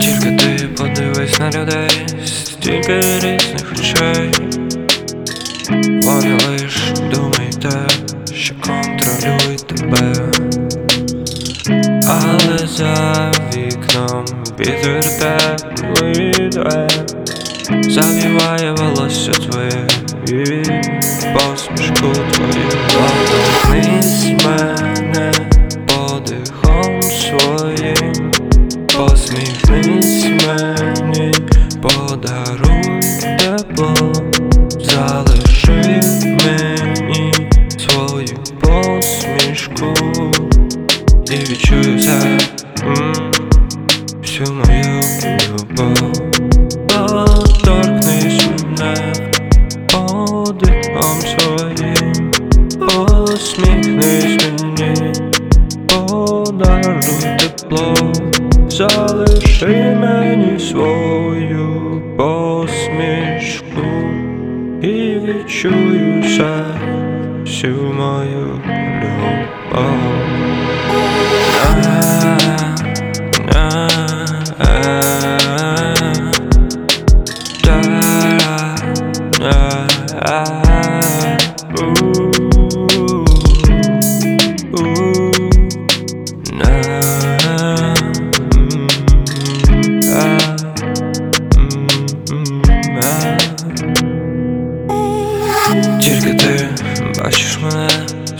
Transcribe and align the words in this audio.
Тільки 0.00 0.36
ти 0.36 0.68
подивись 0.76 1.38
на 1.40 1.50
людей, 1.50 2.06
стільки 2.24 3.00
різних 3.00 3.70
речей. 3.70 4.30
Вони 6.02 6.38
лиш 6.48 6.92
думайте, 7.14 7.86
що 8.34 8.54
контролюй 8.54 9.56
тебе, 9.56 10.30
але 12.06 12.58
за 12.66 13.32
вікном 13.56 14.24
підверте 14.56 15.56
плиде 15.76 16.88
Завіває 17.88 18.72
волосся 18.72 19.32
твоє 19.32 19.88
і 20.28 20.64
посмішку 21.34 22.12
твою 22.32 22.61
своїм 27.32 28.32
Посміхнись 28.96 30.24
мені, 30.24 31.32
подаруй 31.82 33.00
тепло. 33.38 34.12
Залиши 34.70 36.00
мені 36.24 37.32
свою 37.78 38.36
посмішку. 38.60 39.94
І 41.30 41.36
відчуй 41.36 42.00
це 42.00 42.38
подаруй 56.82 57.38
тепло 57.38 57.94
Залиши 58.68 59.96
мені 60.00 60.58
свою 60.58 62.02
посмішку 62.16 63.82
І 64.82 65.18
відчую 65.18 66.22
все 66.22 66.64
всю 67.44 67.74
мою 67.74 68.60
любов. 69.02 70.22
Тільки 77.62 78.22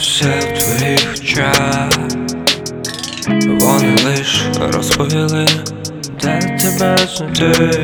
все 0.00 0.40
в 0.40 0.58
твоїх 0.58 1.12
очах 1.12 1.90
Вони 3.60 3.96
лиш 4.04 4.42
розповіли, 4.58 5.46
де 6.22 6.58
тебе 6.62 6.96
знайти. 7.16 7.80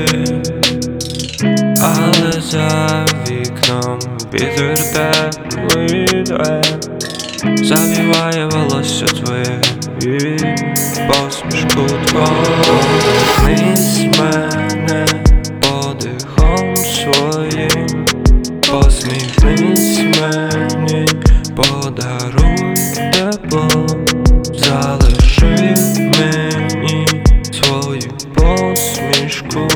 Але 1.80 2.32
за 2.40 3.06
вікном 3.30 3.98
вітер 4.34 4.78
теплий 4.92 6.24
дуе 6.24 6.62
Завіває 7.62 8.46
волосся 8.46 9.06
твоє 9.06 9.60
і 10.02 10.38
посмішку 11.08 11.86
твою 12.06 12.36
Торкнись 12.64 14.00
мене 14.18 15.06
подихом 15.60 16.76
своїм. 16.76 18.06
Посміхнись 18.70 19.98
мені, 19.98 21.06
подаруй 21.56 22.74
тепло 23.12 23.86
Залиши 24.54 25.74
мені 25.98 27.06
свою 27.52 28.10
посмішку. 28.34 29.68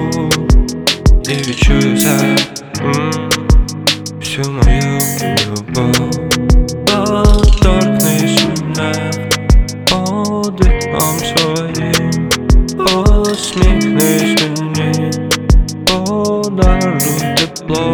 І 1.28 1.32
відчую 1.32 1.98
це 1.98 2.36
всю 4.20 4.50
мою 4.50 5.00
любов. 5.46 6.10
Торкнись 7.62 8.44
мене 8.66 9.10
подихом 9.90 11.18
своїм. 11.18 12.28
Посміхнись 12.76 14.42
мені, 14.58 15.10
подаруй 15.86 17.00
тепло. 17.36 17.92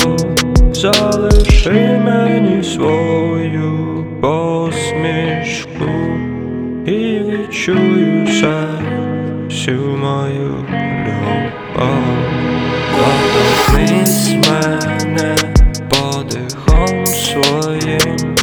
Залиши 0.72 2.00
мені 2.04 2.62
свою 2.64 3.25
чую 7.66 8.26
шепчу 8.26 9.72
мою 9.96 10.64
любов. 11.04 12.02
Доторкнись 12.96 14.30
мене 14.48 15.36
подихом 15.90 17.06
своїм, 17.06 18.34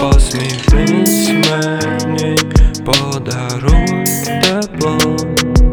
посміхнись 0.00 1.28
мені, 1.28 2.36
подаруй 2.84 4.04
тепло, 4.42 5.16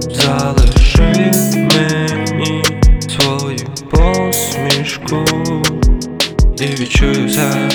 залиши 0.10 1.32
мені 1.56 2.64
свою 3.08 3.68
посмішку. 3.92 5.26
І 6.60 6.66
відчую 6.66 7.28
все. 7.28 7.70